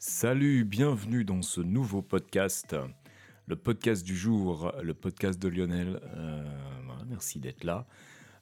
[0.00, 2.76] Salut, bienvenue dans ce nouveau podcast,
[3.48, 6.00] le podcast du jour, le podcast de Lionel.
[6.16, 6.44] Euh,
[7.08, 7.84] merci d'être là.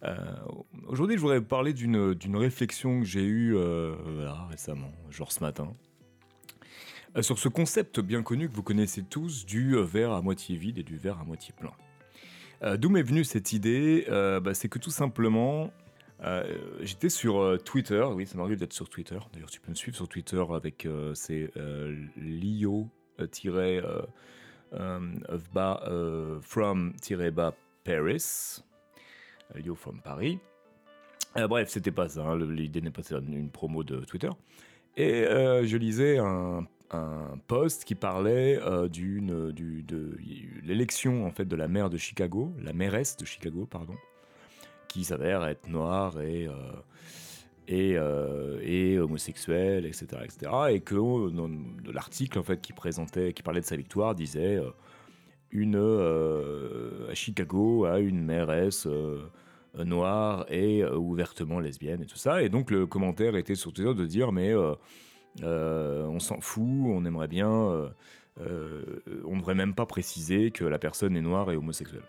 [0.02, 0.18] Euh,
[0.86, 3.94] Aujourd'hui, je voudrais parler d'une réflexion que j'ai eue euh,
[4.50, 5.72] récemment, genre ce matin,
[7.22, 10.82] sur ce concept bien connu que vous connaissez tous du verre à moitié vide et
[10.82, 12.76] du verre à moitié plein.
[12.76, 14.04] D'où m'est venue cette idée?
[14.10, 15.72] Bah, C'est que tout simplement,
[16.24, 19.18] euh, j'étais sur euh, Twitter, oui, ça m'arrive d'être sur Twitter.
[19.32, 21.50] D'ailleurs, tu peux me suivre sur Twitter avec euh, c'est
[22.16, 22.88] Lio
[26.40, 26.94] from
[27.84, 28.62] Paris.
[29.54, 30.38] Lio from Paris.
[31.36, 32.22] Bref, c'était pas ça.
[32.22, 34.30] hein, L'idée n'est pas une, promo de Twitter.
[34.96, 40.16] Et je lisais un, un post qui parlait de
[40.62, 43.94] l'élection en fait de la maire de Chicago, la mairesse de Chicago, pardon,
[44.96, 46.52] qui s'avère être noire et euh,
[47.68, 50.52] et, euh, et homosexuelle, etc., etc.
[50.70, 51.48] Et que euh,
[51.92, 54.58] l'article en fait qui présentait, qui parlait de sa victoire, disait
[55.50, 58.88] une à Chicago a une mairesse
[59.74, 62.42] noire et ouvertement lesbienne et tout ça.
[62.42, 64.54] Et donc le commentaire était sur Twitter de dire mais
[65.42, 67.50] on s'en fout, on aimerait bien,
[68.38, 72.06] on ne devrait même pas préciser que la personne est noire et homosexuelle.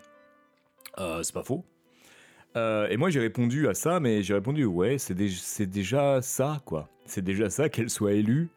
[0.96, 1.64] C'est pas faux.
[2.56, 5.30] Euh, et moi j'ai répondu à ça, mais j'ai répondu ouais, c'est dé-
[5.66, 6.88] déjà ça quoi.
[7.06, 8.48] C'est déjà ça qu'elle soit élue.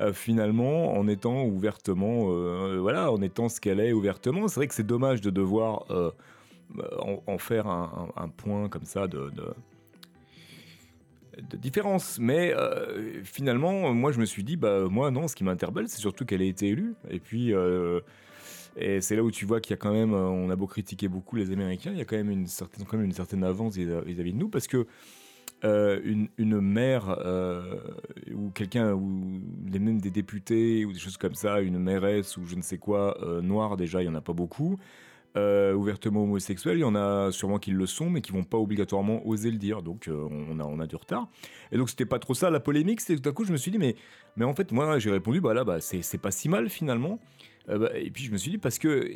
[0.00, 4.68] euh, finalement, en étant ouvertement, euh, voilà, en étant ce qu'elle est ouvertement, c'est vrai
[4.68, 5.84] que c'est dommage de devoir
[7.26, 9.30] en, faire un, point comme ça de,
[11.56, 12.18] différence.
[12.18, 12.54] Mais
[13.24, 16.42] finalement, moi je me suis dit, bah moi non, ce qui m'interpelle, c'est surtout qu'elle
[16.42, 16.94] ait été élue.
[17.10, 17.52] Et puis,
[18.76, 20.66] et c'est là où tu vois qu'il y a quand même, euh, on a beau
[20.66, 24.38] critiquer beaucoup les Américains, il y a quand même une certaine, avance vis- vis-à-vis de
[24.38, 24.86] nous, parce que
[25.64, 27.76] euh, une, une euh,
[28.34, 32.46] ou quelqu'un ou les mêmes des députés ou des choses comme ça, une mairesse ou
[32.46, 34.78] je ne sais quoi euh, noire déjà, il y en a pas beaucoup.
[35.34, 39.26] Ouvertement homosexuels, il y en a sûrement qui le sont, mais qui vont pas obligatoirement
[39.26, 39.82] oser le dire.
[39.82, 41.28] Donc on a du retard.
[41.70, 43.00] Et donc c'était pas trop ça la polémique.
[43.00, 43.96] C'est tout à coup je me suis dit mais
[44.36, 47.18] mais en fait moi j'ai répondu bah là bah c'est pas si mal finalement.
[47.68, 49.08] Euh, bah, et puis je me suis dit parce que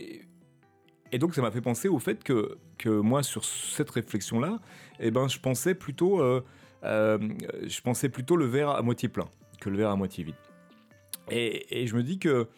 [1.12, 4.60] et donc ça m'a fait penser au fait que, que moi sur cette réflexion là,
[5.00, 6.42] eh ben je pensais plutôt euh,
[6.84, 7.18] euh,
[7.66, 9.28] je pensais plutôt le verre à moitié plein
[9.60, 10.34] que le verre à moitié vide.
[11.30, 12.48] Et, et je me dis que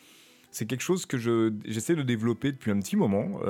[0.50, 3.40] c'est quelque chose que je j'essaie de développer depuis un petit moment.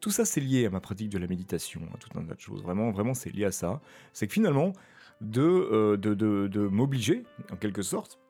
[0.00, 2.40] Tout ça c'est lié à ma pratique de la méditation, à tout un tas de
[2.40, 2.62] choses.
[2.62, 3.80] Vraiment vraiment c'est lié à ça.
[4.12, 4.72] C'est que finalement
[5.20, 7.22] de, de, de m'obliger
[7.52, 8.21] en quelque sorte.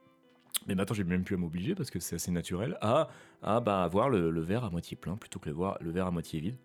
[0.67, 3.09] Mais maintenant, j'ai même plus à m'obliger parce que c'est assez naturel à,
[3.43, 6.57] à bah, avoir le, verre à moitié plein plutôt que le, verre à moitié vide.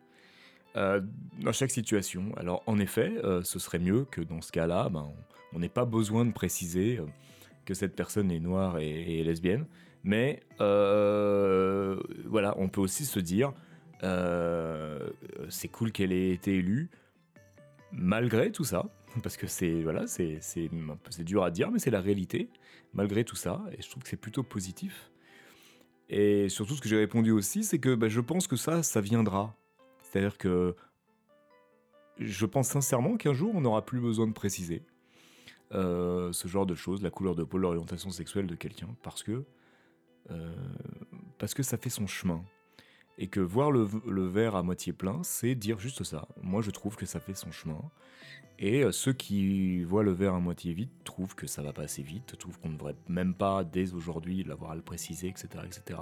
[0.75, 1.01] Euh,
[1.39, 2.31] dans chaque situation.
[2.37, 5.11] Alors, en effet, euh, ce serait mieux que dans ce cas-là, ben,
[5.53, 7.05] on- n'ait pas besoin de préciser euh,
[7.65, 9.65] que cette personne est noire et, et lesbienne.
[10.03, 13.53] Mais voilà, on peut aussi se dire,
[15.49, 16.89] c'est cool qu'elle ait été élue,
[17.91, 18.85] malgré tout ça,
[19.21, 20.05] parce que c'est voilà,
[21.19, 22.49] dur à dire, mais c'est la réalité,
[22.93, 25.11] malgré tout ça, et je trouve que c'est plutôt positif.
[26.09, 29.01] Et surtout, ce que j'ai répondu aussi, c'est que bah, je pense que ça, ça
[29.01, 29.55] viendra.
[30.01, 30.75] C'est-à-dire que
[32.17, 34.83] je pense sincèrement qu'un jour, on n'aura plus besoin de préciser
[35.73, 39.43] euh, ce genre de choses, la couleur de peau, l'orientation sexuelle de quelqu'un, parce que
[40.31, 40.53] euh,
[41.37, 42.43] parce que ça fait son chemin.
[43.19, 43.83] Et que voir le,
[44.27, 46.27] verre à moitié plein, c'est dire juste ça.
[46.41, 47.81] Moi, je trouve que ça fait son chemin.
[48.59, 51.83] Et euh, ceux qui voient le verre à moitié vide trouvent que ça va pas
[51.83, 55.47] assez vite, trouvent qu'on ne devrait même pas, dès aujourd'hui, l'avoir à le préciser, etc.
[55.65, 55.99] etc.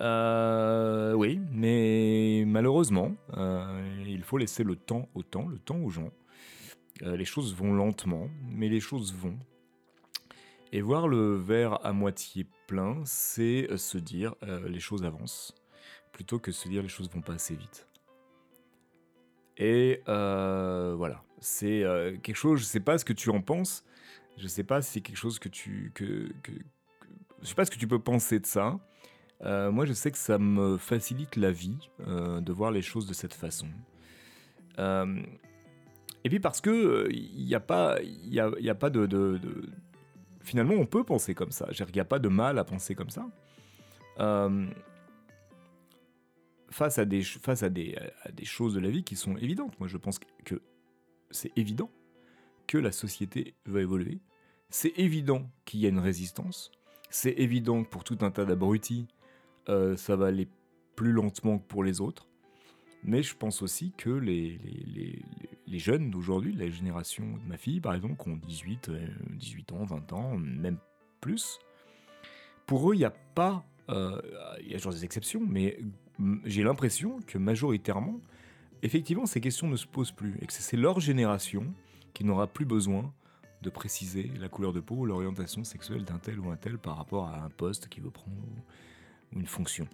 [0.00, 5.90] Euh, oui, mais malheureusement, euh, il faut laisser le temps au temps, le temps aux
[5.90, 6.10] gens.
[7.00, 9.36] Les choses vont lentement, mais les choses vont.
[10.72, 14.36] Et voir le verre à moitié plein, c'est se dire
[14.68, 15.52] les choses avancent,
[16.12, 17.88] plutôt que se dire les choses vont pas assez vite.
[19.56, 23.84] Et euh, voilà, c'est euh, quelque chose, je sais pas ce que tu en penses,
[24.38, 25.92] je sais pas si c'est quelque chose que tu...
[25.94, 26.52] Que, que,
[27.42, 28.78] je sais pas ce que tu peux penser de ça.
[29.42, 33.14] Euh, moi je sais que ça me facilite la vie de voir les choses de
[33.14, 33.66] cette façon.
[34.78, 39.40] Et puis parce que il n'y a pas, y a, y a pas de- de-
[40.40, 43.10] Finalement on peut penser comme ça, il n'y a pas de mal à penser comme
[43.10, 43.26] ça.
[46.72, 47.94] Euh, face à des, face à des,
[48.44, 49.78] choses de la vie qui sont évidentes.
[49.78, 50.62] Moi, je pense que
[51.30, 51.90] c'est évident
[52.66, 54.20] que la société va évoluer.
[54.70, 56.70] C'est évident qu'il y a une résistance.
[57.10, 59.06] C'est évident que pour tout un tas d'abrutis,
[59.68, 60.48] euh, ça va aller
[60.96, 62.26] plus lentement que pour les autres.
[63.04, 64.58] Mais je pense aussi que les,
[65.66, 69.72] les, jeunes d'aujourd'hui, la génération de ma fille par exemple, qui ont 18, euh, 18
[69.72, 70.78] ans, 20 ans, même
[71.20, 71.58] plus,
[72.66, 73.64] pour eux, il n'y a pas.
[73.90, 74.20] Euh,
[74.60, 75.78] Il y a toujours des exceptions, mais
[76.44, 78.20] j'ai l'impression que majoritairement,
[78.82, 80.36] effectivement, ces questions ne se posent plus.
[80.40, 81.74] Et que c'est leur génération
[82.14, 83.12] qui n'aura plus besoin
[83.62, 86.96] de préciser la couleur de peau ou l'orientation sexuelle d'un tel ou un tel par
[86.96, 88.36] rapport à un poste qu'il veut prendre
[89.34, 89.86] ou une fonction.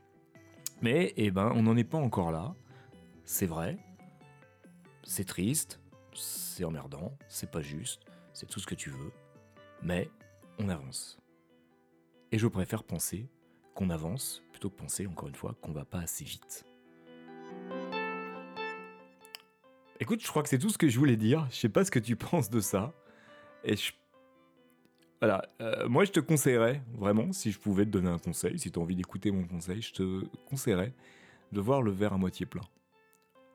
[0.80, 2.54] Mais, eh ben, on n'en est pas encore là.
[3.24, 3.78] C'est vrai.
[5.04, 5.80] C'est triste.
[6.14, 7.16] C'est emmerdant.
[7.28, 8.02] C'est pas juste.
[8.32, 9.12] C'est tout ce que tu veux.
[9.82, 10.10] Mais
[10.58, 11.18] on avance.
[12.32, 13.28] Et je préfère penser
[13.78, 16.64] qu'on avance plutôt que penser, encore une fois, qu'on va pas assez vite.
[20.00, 21.46] Écoute, je crois que c'est tout ce que je voulais dire.
[21.50, 22.92] Je sais pas ce que tu penses de ça.
[23.62, 23.92] Et je...
[25.20, 28.70] Voilà, euh, moi je te conseillerais, vraiment, si je pouvais te donner un conseil, si
[28.72, 30.92] tu as envie d'écouter mon conseil, je te conseillerais
[31.52, 32.62] de voir le verre à moitié plein.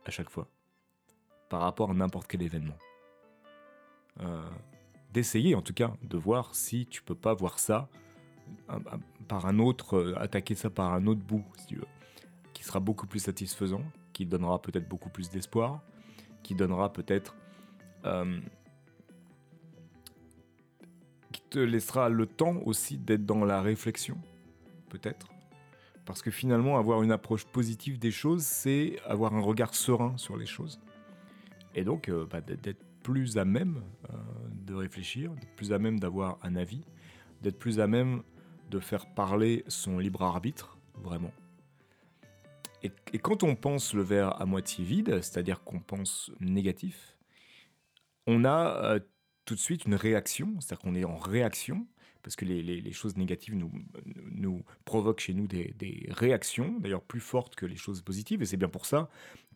[0.05, 0.47] À chaque fois.
[1.49, 2.77] Par rapport à n'importe quel événement.
[4.21, 4.41] Euh,
[5.11, 7.89] D'essayer en tout cas, de voir si tu peux pas voir ça
[8.69, 8.79] un-
[9.23, 11.87] par un autre, euh, attaquer ça par un autre bout, si tu veux,
[12.53, 13.83] qui sera beaucoup plus satisfaisant,
[14.13, 15.81] qui donnera peut-être beaucoup plus d'espoir,
[16.43, 17.35] qui donnera peut-être,
[18.05, 18.39] euh,
[21.31, 24.17] qui te laissera le temps aussi d'être dans la réflexion,
[24.89, 25.27] peut-être,
[26.05, 30.37] parce que finalement avoir une approche positive des choses, c'est avoir un regard serein sur
[30.37, 30.79] les choses,
[31.75, 33.81] et donc euh, bah, d'être- plus à même
[34.65, 36.85] de réfléchir, d'être plus à même d'avoir un avis,
[37.41, 38.23] d'être plus à même
[38.69, 41.31] de faire parler son libre arbitre, vraiment.
[42.83, 47.17] Et, quand on pense le verre à moitié vide, c'est-à-dire qu'on pense négatif,
[48.27, 48.99] on a euh,
[49.45, 51.87] tout de suite une réaction, c'est-à-dire qu'on est en réaction,
[52.23, 57.55] parce que les, choses négatives nous, provoquent chez nous des, des réactions, d'ailleurs plus fortes
[57.55, 59.09] que les choses positives, et c'est bien pour ça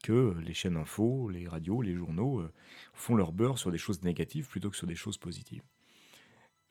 [0.03, 2.51] que les chaînes info, les radios, les journaux euh,
[2.93, 5.63] font leur beurre sur des choses négatives plutôt que sur des choses positives.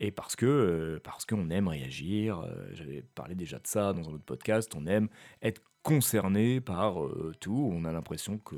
[0.01, 4.09] Et parce que euh, parce qu'on aime réagir, euh, j'avais parlé déjà de ça dans
[4.09, 5.09] un autre podcast, on aime
[5.43, 8.57] être concerné par euh, tout, on a l'impression que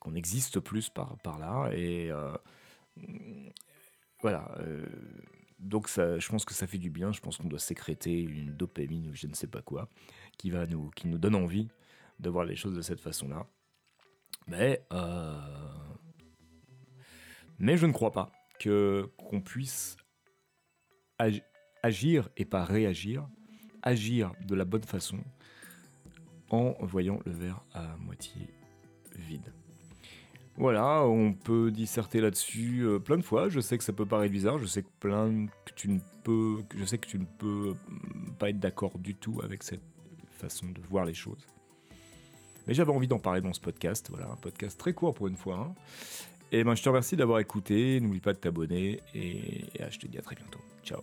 [0.00, 2.32] qu'on existe plus par, par là, et euh,
[4.20, 4.54] voilà.
[5.58, 8.54] donc ça, je pense que ça fait du bien, je pense qu'on doit sécréter une
[8.54, 9.88] dopamine ou je ne sais pas quoi,
[10.38, 11.68] qui, va nous, qui nous donne envie
[12.20, 13.46] de voir les choses de cette façon-là.
[14.46, 15.36] Mais, euh,
[17.58, 19.96] mais je ne crois pas que qu'on puisse
[21.18, 21.42] ag-
[21.82, 23.26] agir et pas réagir,
[23.82, 25.18] agir de la bonne façon
[26.50, 28.48] en voyant le verre à moitié
[29.16, 29.52] vide.
[30.56, 33.48] Voilà, on peut disserter là-dessus euh, plein de fois.
[33.48, 34.58] Je sais que ça peut paraître bizarre.
[34.58, 37.74] Je sais que plein que tu ne peux, que je sais que tu ne peux
[37.88, 39.82] mm, pas être d'accord du tout avec cette
[40.32, 41.46] façon de voir les choses.
[42.66, 44.08] Mais j'avais envie d'en parler dans ce podcast.
[44.10, 45.58] Voilà, un podcast très court pour une fois.
[45.58, 45.74] hein.
[46.50, 48.00] Et ben, je te remercie d'avoir écouté.
[48.00, 50.60] N'oublie pas de t'abonner et, et, je te dis à très bientôt.
[50.84, 51.02] Ciao.